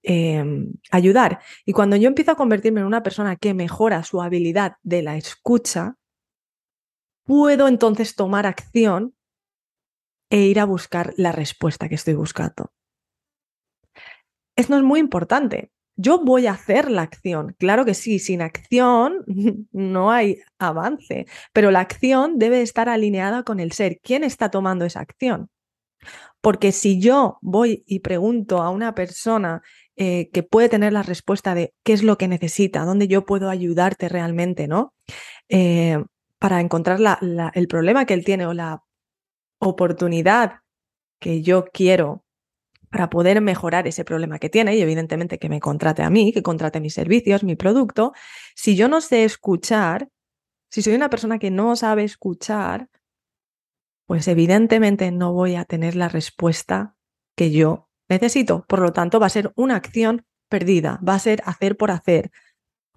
Em, 0.07 0.75
ayudar. 0.91 1.41
Y 1.65 1.73
cuando 1.73 1.97
yo 1.97 2.09
empiezo 2.09 2.33
a 2.33 2.37
convertirme 2.37 2.81
en 2.81 2.87
una 2.87 3.03
persona 3.03 3.37
que 3.37 3.55
mejora 3.55 4.05
su 4.05 4.21
habilidad 4.21 4.77
de 4.83 5.01
la 5.01 5.17
escucha, 5.17 5.97
puedo 7.25 7.69
entonces 7.69 8.15
tomar 8.15 8.47
acción 8.47 9.15
e 10.29 10.43
ir 10.43 10.61
a 10.61 10.67
buscar 10.67 11.15
la 11.17 11.33
respuesta 11.33 11.89
que 11.89 11.95
estoy 11.95 12.13
buscando. 12.13 12.71
Esto 14.57 14.77
es 14.77 14.83
muy 14.83 15.01
importante. 15.01 15.73
Yo 15.97 16.23
voy 16.23 16.49
a 16.49 16.53
hacer 16.53 16.91
la 16.91 17.01
acción. 17.01 17.57
Claro 17.59 17.87
que 17.87 17.95
sí, 17.95 18.19
sin 18.19 18.43
acción 18.43 19.25
no 19.73 20.11
hay 20.11 20.43
avance, 20.59 21.25
pero 21.55 21.71
la 21.71 21.81
acción 21.81 22.39
debe 22.39 22.61
estar 22.61 22.91
alineada 22.91 23.43
con 23.43 23.59
el 23.59 23.73
ser. 23.73 24.01
¿Quién 24.03 24.23
está 24.23 24.51
tomando 24.51 24.85
esa 24.85 25.01
acción? 25.01 25.49
Porque 26.45 26.73
si 26.73 27.01
yo 27.01 27.39
voy 27.41 27.85
y 27.87 28.01
pregunto 28.01 28.61
a 28.61 28.69
una 28.69 28.95
persona 28.95 29.63
eh, 29.97 30.29
que 30.31 30.43
puede 30.43 30.69
tener 30.69 30.93
la 30.93 31.03
respuesta 31.03 31.55
de 31.55 31.73
qué 31.83 31.95
es 31.95 32.03
lo 32.03 32.19
que 32.19 32.29
necesita, 32.29 32.85
dónde 32.85 33.09
yo 33.09 33.25
puedo 33.25 33.49
ayudarte 33.49 34.11
realmente, 34.11 34.69
¿no? 34.69 34.93
Eh, 35.49 36.05
para 36.39 36.61
encontrar 36.61 37.01
el 37.55 37.67
problema 37.67 38.05
que 38.05 38.13
él 38.13 38.27
tiene 38.27 38.45
o 38.45 38.53
la 38.53 38.83
oportunidad 39.59 40.57
que 41.19 41.41
yo 41.41 41.65
quiero 41.73 42.25
para 42.91 43.09
poder 43.09 43.41
mejorar 43.41 43.89
ese 43.89 44.05
problema 44.05 44.39
que 44.39 44.51
tiene 44.51 44.77
y 44.77 44.83
evidentemente 44.83 45.39
que 45.39 45.49
me 45.49 45.61
contrate 45.61 46.03
a 46.03 46.11
mí, 46.11 46.31
que 46.31 46.43
contrate 46.43 46.79
mis 46.79 46.93
servicios, 46.93 47.43
mi 47.43 47.57
producto. 47.57 48.13
Si 48.55 48.77
yo 48.77 48.89
no 48.89 49.01
sé 49.01 49.25
escuchar, 49.25 50.09
si 50.71 50.83
soy 50.83 50.95
una 50.95 51.09
persona 51.09 51.39
que 51.39 51.51
no 51.51 51.75
sabe 51.75 52.05
escuchar, 52.05 52.91
pues 54.07 54.29
evidentemente 54.29 55.11
no 55.11 55.33
voy 55.33 55.55
a 55.57 55.65
tener 55.65 55.97
la 55.97 56.09
respuesta 56.09 56.97
que 57.37 57.51
yo 57.51 57.89
necesito. 58.09 58.65
Por 58.67 58.81
lo 58.81 58.93
tanto, 58.93 59.21
va 59.21 59.27
a 59.27 59.31
ser 59.31 59.53
una 59.57 59.77
acción 59.77 60.27
perdida, 60.49 61.01
va 61.07 61.15
a 61.15 61.19
ser 61.19 61.43
hacer 61.47 61.77
por 61.77 61.91
hacer, 61.91 62.31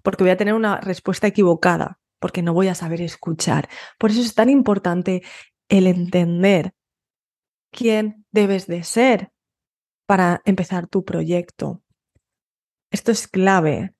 porque 0.02 0.24
voy 0.24 0.30
a 0.30 0.36
tener 0.36 0.54
una 0.54 0.80
respuesta 0.80 1.26
equivocada, 1.26 1.98
porque 2.20 2.42
no 2.42 2.52
voy 2.52 2.68
a 2.68 2.74
saber 2.74 3.00
escuchar. 3.00 3.68
Por 3.98 4.10
eso 4.10 4.20
es 4.20 4.34
tan 4.34 4.50
importante 4.50 5.22
el 5.68 5.86
entender 5.86 6.74
quién 7.70 8.26
debes 8.30 8.66
de 8.66 8.84
ser 8.84 9.32
para 10.06 10.40
empezar 10.44 10.86
tu 10.86 11.04
proyecto. 11.04 11.82
Esto 12.90 13.12
es 13.12 13.28
clave. 13.28 13.94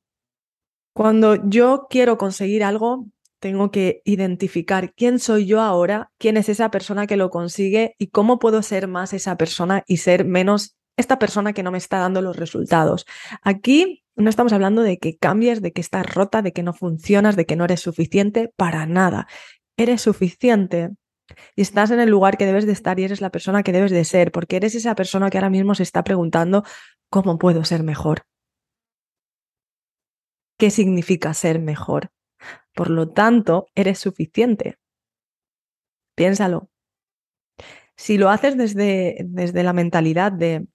Cuando 0.94 1.36
yo 1.48 1.86
quiero 1.90 2.16
conseguir 2.16 2.64
algo, 2.64 3.06
tengo 3.40 3.70
que 3.70 4.02
identificar 4.04 4.92
quién 4.94 5.18
soy 5.18 5.46
yo 5.46 5.60
ahora, 5.60 6.10
quién 6.18 6.36
es 6.36 6.48
esa 6.48 6.70
persona 6.70 7.06
que 7.06 7.16
lo 7.16 7.30
consigue 7.30 7.94
y 7.98 8.08
cómo 8.08 8.38
puedo 8.38 8.62
ser 8.62 8.88
más 8.88 9.12
esa 9.12 9.36
persona 9.36 9.84
y 9.86 9.98
ser 9.98 10.24
menos 10.24 10.76
esta 10.96 11.18
persona 11.18 11.52
que 11.52 11.62
no 11.62 11.70
me 11.70 11.78
está 11.78 11.98
dando 11.98 12.20
los 12.22 12.36
resultados. 12.36 13.06
Aquí 13.42 14.04
no 14.16 14.28
estamos 14.28 14.52
hablando 14.52 14.82
de 14.82 14.98
que 14.98 15.16
cambies, 15.16 15.62
de 15.62 15.72
que 15.72 15.80
estás 15.80 16.06
rota, 16.12 16.42
de 16.42 16.52
que 16.52 16.64
no 16.64 16.72
funcionas, 16.72 17.36
de 17.36 17.46
que 17.46 17.54
no 17.54 17.64
eres 17.64 17.80
suficiente, 17.80 18.52
para 18.56 18.84
nada. 18.86 19.28
Eres 19.76 20.02
suficiente 20.02 20.90
y 21.54 21.62
estás 21.62 21.92
en 21.92 22.00
el 22.00 22.10
lugar 22.10 22.36
que 22.36 22.46
debes 22.46 22.66
de 22.66 22.72
estar 22.72 22.98
y 22.98 23.04
eres 23.04 23.20
la 23.20 23.30
persona 23.30 23.62
que 23.62 23.72
debes 23.72 23.92
de 23.92 24.04
ser, 24.04 24.32
porque 24.32 24.56
eres 24.56 24.74
esa 24.74 24.96
persona 24.96 25.30
que 25.30 25.38
ahora 25.38 25.50
mismo 25.50 25.74
se 25.76 25.84
está 25.84 26.02
preguntando 26.02 26.64
cómo 27.10 27.38
puedo 27.38 27.64
ser 27.64 27.84
mejor. 27.84 28.22
¿Qué 30.58 30.70
significa 30.70 31.32
ser 31.34 31.60
mejor? 31.60 32.10
Por 32.74 32.90
lo 32.90 33.08
tanto, 33.08 33.68
eres 33.74 33.98
suficiente. 33.98 34.78
Piénsalo. 36.14 36.70
Si 37.96 38.18
lo 38.18 38.30
haces 38.30 38.56
desde, 38.56 39.18
desde 39.24 39.62
la 39.62 39.72
mentalidad 39.72 40.32
de 40.32 40.66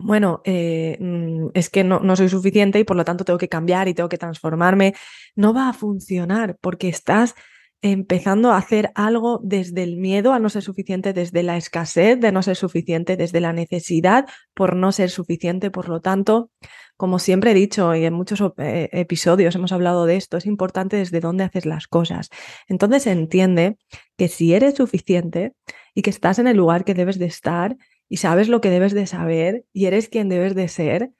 bueno, 0.00 0.42
eh, 0.44 0.96
mm, 1.00 1.48
es 1.54 1.70
que 1.70 1.82
no, 1.82 2.00
no, 2.00 2.14
soy 2.14 2.28
suficiente 2.28 2.78
y 2.78 2.84
por 2.84 2.96
lo 2.96 3.04
tanto 3.04 3.24
tengo 3.24 3.38
que 3.38 3.48
cambiar 3.48 3.88
y 3.88 3.94
tengo 3.94 4.08
que 4.08 4.18
transformarme, 4.18 4.94
no 5.34 5.52
va 5.52 5.68
a 5.68 5.72
funcionar 5.72 6.56
porque 6.60 6.88
estás 6.88 7.34
empezando 7.80 8.50
a 8.50 8.56
hacer 8.56 8.90
algo 8.94 9.40
desde 9.42 9.82
el 9.84 9.96
miedo 9.96 10.32
a 10.32 10.38
no 10.38 10.48
ser 10.48 10.62
suficiente, 10.62 11.12
desde 11.12 11.42
la 11.42 11.56
escasez 11.56 12.18
de 12.18 12.32
no 12.32 12.42
ser 12.42 12.56
suficiente, 12.56 13.16
desde 13.16 13.40
la 13.40 13.52
necesidad 13.52 14.26
por 14.54 14.74
no 14.74 14.90
ser 14.92 15.10
suficiente. 15.10 15.70
Por 15.70 15.88
lo 15.88 16.00
tanto, 16.00 16.50
como 16.96 17.18
siempre 17.18 17.52
he 17.52 17.54
dicho 17.54 17.94
y 17.94 18.04
en 18.04 18.14
muchos 18.14 18.42
eh, 18.58 18.88
episodios 18.92 19.54
hemos 19.54 19.72
hablado 19.72 20.06
de 20.06 20.16
esto, 20.16 20.36
es 20.36 20.46
importante 20.46 20.96
desde 20.96 21.20
dónde 21.20 21.44
haces 21.44 21.66
las 21.66 21.86
cosas. 21.86 22.30
Entonces 22.66 23.06
entiende 23.06 23.78
que 24.16 24.28
si 24.28 24.54
eres 24.54 24.74
suficiente 24.74 25.54
y 25.94 26.02
que 26.02 26.10
estás 26.10 26.38
en 26.38 26.48
el 26.48 26.56
lugar 26.56 26.84
que 26.84 26.94
debes 26.94 27.18
de 27.18 27.26
estar, 27.26 27.76
y 28.08 28.18
sabes 28.18 28.48
lo 28.48 28.60
que 28.60 28.70
debes 28.70 28.94
de 28.94 29.06
saber 29.06 29.64
y 29.72 29.86
eres 29.86 30.08
quien 30.08 30.28
debes 30.28 30.54
de 30.54 30.68
ser, 30.68 31.12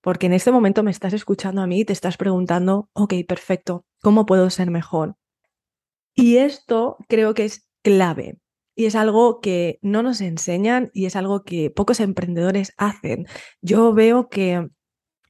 porque 0.00 0.26
en 0.26 0.34
este 0.34 0.52
momento 0.52 0.82
me 0.82 0.90
estás 0.90 1.14
escuchando 1.14 1.62
a 1.62 1.66
mí 1.66 1.80
y 1.80 1.84
te 1.84 1.94
estás 1.94 2.16
preguntando, 2.16 2.90
ok, 2.92 3.14
perfecto, 3.26 3.86
¿cómo 4.02 4.26
puedo 4.26 4.50
ser 4.50 4.70
mejor? 4.70 5.16
Y 6.14 6.36
esto 6.38 6.96
creo 7.08 7.34
que 7.34 7.44
es 7.44 7.68
clave 7.82 8.38
y 8.76 8.86
es 8.86 8.94
algo 8.96 9.40
que 9.40 9.78
no 9.82 10.02
nos 10.02 10.20
enseñan 10.20 10.90
y 10.92 11.06
es 11.06 11.16
algo 11.16 11.44
que 11.44 11.70
pocos 11.70 12.00
emprendedores 12.00 12.72
hacen. 12.76 13.26
Yo 13.62 13.94
veo 13.94 14.28
que 14.28 14.68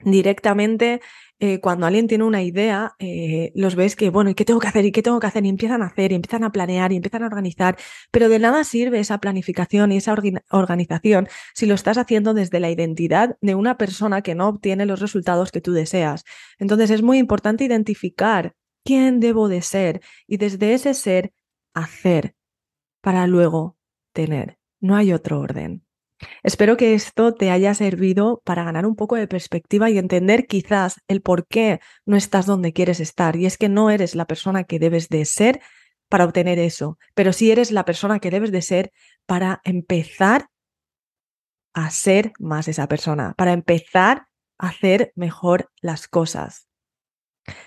directamente 0.01 1.01
eh, 1.41 1.61
cuando 1.61 1.87
alguien 1.87 2.07
tiene 2.07 2.25
una 2.25 2.43
idea, 2.43 2.95
eh, 2.99 3.53
los 3.55 3.75
ves 3.75 3.97
que, 3.97 4.09
bueno, 4.11 4.31
¿y 4.31 4.35
qué 4.35 4.45
tengo 4.45 4.61
que 4.61 4.69
hacer? 4.69 4.85
¿Y 4.85 4.93
qué 4.93 5.03
tengo 5.03 5.19
que 5.21 5.27
hacer? 5.27 5.45
Y 5.45 5.49
empiezan 5.49 5.83
a 5.83 5.87
hacer, 5.87 6.13
y 6.13 6.15
empiezan 6.15 6.45
a 6.45 6.53
planear, 6.53 6.93
y 6.93 6.97
empiezan 6.97 7.23
a 7.23 7.27
organizar, 7.27 7.77
pero 8.11 8.29
de 8.29 8.39
nada 8.39 8.65
sirve 8.65 9.01
esa 9.01 9.19
planificación 9.19 9.93
y 9.93 9.99
esa 9.99 10.15
organización 10.51 11.29
si 11.55 11.67
lo 11.67 11.75
estás 11.75 11.99
haciendo 11.99 12.35
desde 12.35 12.61
la 12.61 12.71
identidad 12.71 13.37
de 13.41 13.55
una 13.55 13.77
persona 13.77 14.23
que 14.23 14.35
no 14.35 14.49
obtiene 14.49 14.87
los 14.87 15.01
resultados 15.01 15.51
que 15.53 15.61
tú 15.61 15.73
deseas. 15.73 16.25
Entonces 16.59 16.91
es 16.91 17.03
muy 17.03 17.19
importante 17.19 17.65
identificar 17.65 18.55
quién 18.85 19.21
debo 19.21 19.49
de 19.49 19.63
ser 19.63 20.01
y 20.27 20.37
desde 20.37 20.75
ese 20.75 20.95
ser 20.95 21.33
hacer 21.75 22.35
para 23.01 23.27
luego 23.27 23.77
tener. 24.13 24.59
No 24.81 24.97
hay 24.97 25.13
otro 25.13 25.41
orden. 25.41 25.85
Espero 26.43 26.77
que 26.77 26.95
esto 26.95 27.35
te 27.35 27.51
haya 27.51 27.75
servido 27.75 28.41
para 28.45 28.65
ganar 28.65 28.87
un 28.87 28.97
poco 28.97 29.17
de 29.17 29.27
perspectiva 29.27 29.91
y 29.91 29.99
entender 29.99 30.47
quizás 30.47 31.01
el 31.09 31.21
por 31.23 31.47
qué 31.47 31.81
no 32.07 32.17
estás 32.17 32.47
donde 32.47 32.73
quieres 32.73 33.01
estar. 33.01 33.37
Y 33.37 33.47
es 33.47 33.59
que 33.59 33.69
no 33.69 33.91
eres 33.91 34.15
la 34.15 34.27
persona 34.27 34.65
que 34.65 34.79
debes 34.79 35.09
de 35.09 35.25
ser 35.25 35.61
para 36.09 36.25
obtener 36.25 36.59
eso, 36.59 36.99
pero 37.15 37.33
sí 37.33 37.51
eres 37.51 37.73
la 37.73 37.85
persona 37.85 38.21
que 38.21 38.31
debes 38.31 38.53
de 38.53 38.63
ser 38.63 38.93
para 39.27 39.61
empezar 39.65 40.49
a 41.73 41.91
ser 41.91 42.33
más 42.39 42.69
esa 42.69 42.87
persona, 42.87 43.35
para 43.37 43.53
empezar 43.53 44.29
a 44.59 44.69
hacer 44.69 45.13
mejor 45.17 45.71
las 45.81 46.07
cosas. 46.07 46.69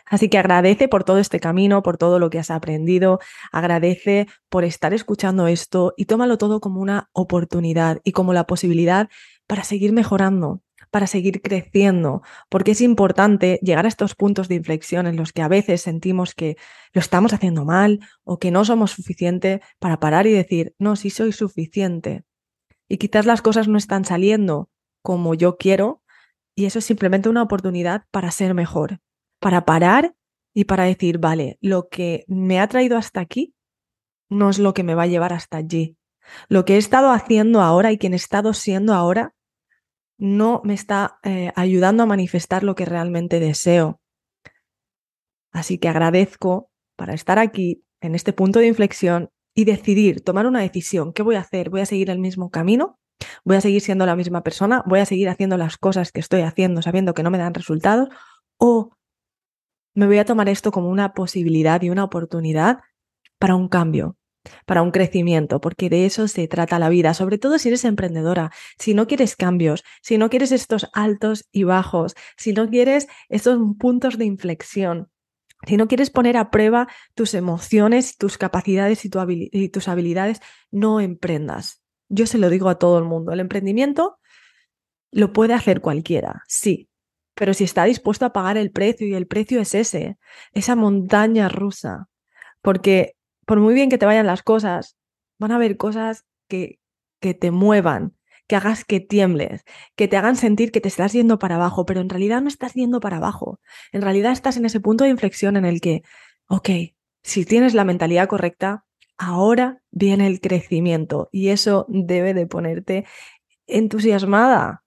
Así 0.06 0.30
que 0.30 0.38
agradece 0.38 0.88
por 0.88 1.04
todo 1.04 1.20
este 1.20 1.40
camino, 1.40 1.84
por 1.84 1.98
todo 1.98 2.20
lo 2.20 2.30
que 2.30 2.40
has 2.40 2.52
aprendido, 2.52 3.20
agradece 3.52 4.28
por 4.50 4.64
estar 4.64 4.94
escuchando 4.94 5.48
esto 5.48 5.94
y 5.98 6.06
tómalo 6.06 6.38
todo 6.38 6.60
como 6.60 6.82
una 6.82 7.10
oportunidad 7.14 8.00
y 8.04 8.12
como 8.12 8.34
la 8.34 8.46
posibilidad 8.46 9.10
para 9.46 9.64
seguir 9.64 9.94
mejorando, 9.94 10.62
para 10.92 11.08
seguir 11.08 11.42
creciendo, 11.42 12.22
porque 12.50 12.72
es 12.72 12.82
importante 12.82 13.60
llegar 13.62 13.86
a 13.86 13.90
estos 13.90 14.16
puntos 14.16 14.48
de 14.48 14.56
inflexión 14.56 15.08
en 15.08 15.16
los 15.16 15.34
que 15.34 15.42
a 15.42 15.48
veces 15.48 15.82
sentimos 15.82 16.34
que 16.34 16.58
lo 16.94 17.02
estamos 17.02 17.34
haciendo 17.34 17.66
mal 17.66 18.00
o 18.24 18.40
que 18.40 18.52
no 18.52 18.66
somos 18.66 18.92
suficiente 18.92 19.62
para 19.80 20.00
parar 20.00 20.28
y 20.28 20.32
decir, 20.32 20.76
no, 20.80 20.96
sí 20.96 21.10
soy 21.10 21.34
suficiente. 21.34 22.24
Y 22.90 22.98
quizás 22.98 23.26
las 23.26 23.42
cosas 23.42 23.68
no 23.68 23.78
están 23.78 24.06
saliendo 24.06 24.70
como 25.02 25.36
yo 25.36 25.58
quiero 25.58 26.02
y 26.56 26.66
eso 26.66 26.80
es 26.80 26.86
simplemente 26.86 27.30
una 27.30 27.44
oportunidad 27.44 28.06
para 28.12 28.32
ser 28.32 28.54
mejor, 28.54 29.00
para 29.40 29.66
parar 29.66 30.16
y 30.54 30.66
para 30.66 30.86
decir, 30.86 31.20
vale, 31.20 31.58
lo 31.62 31.88
que 31.90 32.26
me 32.28 32.60
ha 32.60 32.68
traído 32.68 32.98
hasta 32.98 33.20
aquí 33.20 33.54
no 34.30 34.50
es 34.50 34.60
lo 34.60 34.74
que 34.74 34.84
me 34.84 34.96
va 34.96 35.04
a 35.04 35.08
llevar 35.08 35.34
hasta 35.34 35.58
allí. 35.58 35.98
Lo 36.50 36.66
que 36.66 36.76
he 36.76 36.78
estado 36.78 37.12
haciendo 37.12 37.62
ahora 37.62 37.92
y 37.92 37.98
quien 37.98 38.14
he 38.14 38.18
estado 38.18 38.54
siendo 38.54 38.94
ahora 38.94 39.34
no 40.18 40.62
me 40.64 40.74
está 40.74 41.20
eh, 41.24 41.52
ayudando 41.56 42.04
a 42.04 42.08
manifestar 42.08 42.64
lo 42.64 42.76
que 42.76 42.86
realmente 42.86 43.40
deseo. 43.40 44.02
Así 45.52 45.78
que 45.78 45.90
agradezco 45.90 46.70
para 46.96 47.14
estar 47.14 47.40
aquí 47.40 47.84
en 48.02 48.16
este 48.16 48.34
punto 48.34 48.60
de 48.60 48.68
inflexión 48.68 49.30
y 49.54 49.66
decidir, 49.66 50.24
tomar 50.24 50.46
una 50.46 50.62
decisión. 50.62 51.14
¿Qué 51.14 51.24
voy 51.24 51.36
a 51.36 51.42
hacer? 51.42 51.70
¿Voy 51.70 51.82
a 51.82 51.86
seguir 51.86 52.10
el 52.10 52.20
mismo 52.20 52.50
camino? 52.50 53.00
¿Voy 53.44 53.58
a 53.58 53.62
seguir 53.62 53.82
siendo 53.82 54.06
la 54.06 54.16
misma 54.16 54.44
persona? 54.44 54.84
¿Voy 54.86 55.00
a 55.00 55.06
seguir 55.06 55.30
haciendo 55.30 55.58
las 55.58 55.78
cosas 55.78 56.12
que 56.12 56.20
estoy 56.20 56.42
haciendo 56.42 56.82
sabiendo 56.82 57.14
que 57.14 57.24
no 57.24 57.32
me 57.32 57.38
dan 57.38 57.54
resultados? 57.54 58.10
¿O 58.58 58.97
me 59.98 60.06
voy 60.06 60.20
a 60.20 60.26
tomar 60.26 60.48
esto 60.48 60.72
como 60.72 60.90
una 60.90 61.16
posibilidad 61.16 61.82
y 61.82 61.90
una 61.90 62.04
oportunidad 62.04 62.82
para 63.40 63.56
un 63.56 63.68
cambio, 63.68 64.16
para 64.68 64.84
un 64.84 64.92
crecimiento, 64.92 65.60
porque 65.60 65.90
de 65.90 66.06
eso 66.06 66.28
se 66.28 66.48
trata 66.48 66.78
la 66.78 66.90
vida, 66.90 67.16
sobre 67.16 67.40
todo 67.40 67.58
si 67.58 67.70
eres 67.70 67.84
emprendedora, 67.84 68.52
si 68.78 68.94
no 68.94 69.08
quieres 69.08 69.36
cambios, 69.36 69.84
si 70.04 70.20
no 70.20 70.30
quieres 70.30 70.52
estos 70.52 70.88
altos 70.94 71.48
y 71.52 71.64
bajos, 71.64 72.14
si 72.38 72.54
no 72.54 72.70
quieres 72.70 73.08
estos 73.28 73.58
puntos 73.80 74.20
de 74.20 74.26
inflexión, 74.26 75.10
si 75.66 75.78
no 75.78 75.88
quieres 75.88 76.12
poner 76.12 76.38
a 76.38 76.52
prueba 76.52 76.88
tus 77.16 77.34
emociones, 77.34 78.18
tus 78.18 78.38
capacidades 78.38 79.04
y, 79.04 79.10
y 79.52 79.70
tus 79.70 79.88
habilidades, 79.88 80.42
no 80.70 81.00
emprendas. 81.00 81.82
Yo 82.08 82.28
se 82.28 82.38
lo 82.38 82.52
digo 82.52 82.70
a 82.70 82.78
todo 82.78 83.00
el 83.00 83.06
mundo, 83.06 83.32
el 83.32 83.40
emprendimiento 83.40 84.20
lo 85.12 85.34
puede 85.34 85.56
hacer 85.56 85.82
cualquiera, 85.82 86.44
sí, 86.48 86.88
pero 87.38 87.54
si 87.54 87.64
está 87.64 87.84
dispuesto 87.84 88.26
a 88.26 88.34
pagar 88.34 88.58
el 88.58 88.72
precio 88.72 89.08
y 89.08 89.14
el 89.14 89.28
precio 89.28 89.62
es 89.62 89.76
ese, 89.76 90.18
esa 90.54 90.76
montaña 90.76 91.50
rusa, 91.50 92.10
porque 92.64 93.16
por 93.46 93.60
muy 93.60 93.76
bien 93.76 93.90
que 93.90 94.00
te 94.00 94.08
vayan 94.08 94.26
las 94.26 94.42
cosas, 94.42 94.98
van 95.38 95.52
a 95.52 95.56
haber 95.56 95.78
cosas 95.78 96.26
que, 96.48 96.80
que 97.20 97.36
te 97.36 97.52
muevan, 97.52 98.16
que 98.48 98.56
hagas 98.56 98.86
que 98.86 99.00
tiembles, 99.00 99.64
que 99.96 100.08
te 100.08 100.18
hagan 100.18 100.36
sentir 100.36 100.72
que 100.72 100.82
te 100.82 100.88
estás 100.88 101.14
yendo 101.14 101.38
para 101.38 101.56
abajo, 101.56 101.86
pero 101.86 102.02
en 102.02 102.10
realidad 102.10 102.42
no 102.42 102.48
estás 102.48 102.74
yendo 102.74 103.00
para 103.00 103.18
abajo. 103.18 103.60
En 103.92 104.02
realidad 104.02 104.32
estás 104.32 104.58
en 104.58 104.66
ese 104.66 104.80
punto 104.80 105.04
de 105.04 105.12
inflexión 105.12 105.58
en 105.58 105.66
el 105.66 105.80
que, 105.80 106.02
ok, 106.48 106.70
si 107.22 107.46
tienes 107.46 107.76
la 107.76 107.84
mentalidad 107.84 108.28
correcta, 108.28 108.86
ahora 109.16 109.84
viene 109.92 110.26
el 110.26 110.42
crecimiento 110.42 111.30
y 111.32 111.50
eso 111.50 111.86
debe 111.88 112.34
de 112.34 112.48
ponerte 112.48 113.06
entusiasmada, 113.68 114.84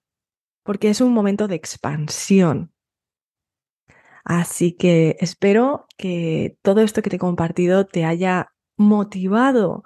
porque 0.63 0.91
es 0.91 1.01
un 1.01 1.13
momento 1.13 1.49
de 1.49 1.57
expansión. 1.57 2.73
Así 4.25 4.73
que 4.73 5.17
espero 5.21 5.87
que 5.97 6.57
todo 6.63 6.83
esto 6.83 7.03
que 7.03 7.11
te 7.11 7.17
he 7.17 7.19
compartido 7.19 7.87
te 7.87 8.05
haya 8.05 8.53
motivado 8.77 9.83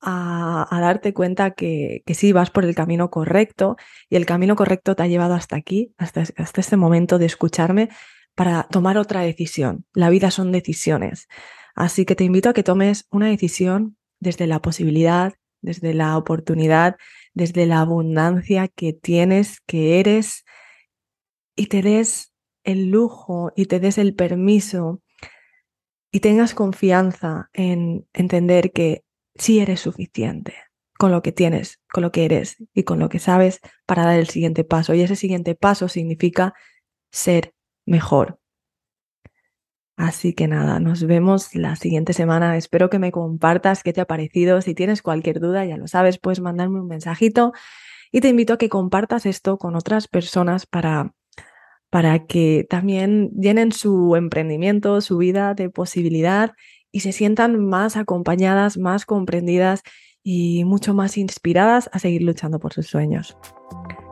a, 0.00 0.66
darte 0.80 1.14
cuenta 1.14 1.52
que, 1.52 2.02
que, 2.06 2.14
sí 2.14 2.32
vas 2.32 2.50
por 2.50 2.64
el 2.64 2.74
camino 2.74 3.10
correcto 3.10 3.76
y 4.08 4.16
el 4.16 4.26
camino 4.26 4.56
correcto 4.56 4.96
te 4.96 5.02
ha 5.04 5.06
llevado 5.06 5.34
hasta 5.34 5.56
aquí, 5.56 5.94
hasta, 5.96 6.22
hasta 6.36 6.60
este 6.60 6.76
momento 6.76 7.18
de 7.18 7.26
escucharme 7.26 7.88
para 8.34 8.64
tomar 8.64 8.98
otra 8.98 9.20
decisión. 9.20 9.84
La 9.94 10.10
vida 10.10 10.30
son 10.30 10.52
decisiones. 10.52 11.28
Así 11.74 12.04
que 12.04 12.16
te 12.16 12.24
invito 12.24 12.48
a 12.48 12.52
que 12.52 12.62
tomes 12.62 13.06
una 13.10 13.28
decisión 13.28 13.96
desde 14.20 14.46
la 14.46 14.60
posibilidad, 14.60 15.34
desde 15.60 15.94
la 15.94 16.16
oportunidad, 16.16 16.96
desde 17.34 17.66
la 17.66 17.80
abundancia 17.80 18.68
que 18.68 18.92
tienes, 18.92 19.60
que 19.60 20.00
eres, 20.00 20.44
y 21.56 21.66
te 21.66 21.82
des 21.82 22.32
el 22.64 22.90
lujo 22.90 23.52
y 23.56 23.66
te 23.66 23.80
des 23.80 23.98
el 23.98 24.14
permiso 24.14 25.02
y 26.10 26.20
tengas 26.20 26.54
confianza 26.54 27.50
en 27.52 28.06
entender 28.12 28.72
que 28.72 29.04
sí 29.34 29.60
eres 29.60 29.80
suficiente 29.80 30.54
con 30.98 31.10
lo 31.10 31.22
que 31.22 31.32
tienes, 31.32 31.80
con 31.92 32.02
lo 32.02 32.12
que 32.12 32.24
eres 32.24 32.56
y 32.74 32.84
con 32.84 32.98
lo 32.98 33.08
que 33.08 33.18
sabes 33.18 33.60
para 33.86 34.04
dar 34.04 34.18
el 34.18 34.28
siguiente 34.28 34.62
paso. 34.62 34.94
Y 34.94 35.00
ese 35.00 35.16
siguiente 35.16 35.54
paso 35.54 35.88
significa 35.88 36.54
ser 37.10 37.54
mejor. 37.86 38.41
Así 40.12 40.34
que 40.34 40.46
nada, 40.46 40.78
nos 40.78 41.04
vemos 41.04 41.54
la 41.54 41.74
siguiente 41.74 42.12
semana. 42.12 42.58
Espero 42.58 42.90
que 42.90 42.98
me 42.98 43.10
compartas 43.10 43.82
qué 43.82 43.94
te 43.94 44.02
ha 44.02 44.04
parecido. 44.04 44.60
Si 44.60 44.74
tienes 44.74 45.00
cualquier 45.00 45.40
duda, 45.40 45.64
ya 45.64 45.78
lo 45.78 45.88
sabes, 45.88 46.18
puedes 46.18 46.40
mandarme 46.40 46.80
un 46.80 46.86
mensajito 46.86 47.52
y 48.10 48.20
te 48.20 48.28
invito 48.28 48.52
a 48.52 48.58
que 48.58 48.68
compartas 48.68 49.24
esto 49.24 49.56
con 49.56 49.74
otras 49.74 50.08
personas 50.08 50.66
para, 50.66 51.14
para 51.88 52.26
que 52.26 52.66
también 52.68 53.30
llenen 53.30 53.72
su 53.72 54.14
emprendimiento, 54.14 55.00
su 55.00 55.16
vida 55.16 55.54
de 55.54 55.70
posibilidad 55.70 56.52
y 56.90 57.00
se 57.00 57.12
sientan 57.12 57.64
más 57.64 57.96
acompañadas, 57.96 58.76
más 58.76 59.06
comprendidas 59.06 59.82
y 60.22 60.64
mucho 60.66 60.92
más 60.92 61.16
inspiradas 61.16 61.88
a 61.90 61.98
seguir 61.98 62.20
luchando 62.20 62.58
por 62.58 62.74
sus 62.74 62.86
sueños. 62.86 63.34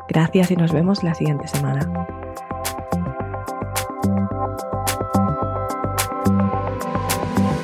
Gracias 0.09 0.51
y 0.51 0.57
nos 0.57 0.73
vemos 0.73 1.05
la 1.05 1.15
siguiente 1.15 1.47
semana. 1.47 2.20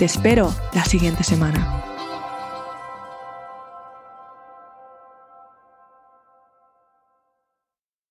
Te 0.00 0.06
espero 0.06 0.50
la 0.72 0.82
siguiente 0.82 1.22
semana. 1.24 1.89